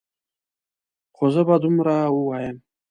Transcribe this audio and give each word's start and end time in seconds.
خو 1.15 1.25
زه 1.33 1.41
به 1.47 1.55
دومره 1.63 1.95
ووایم. 2.13 2.57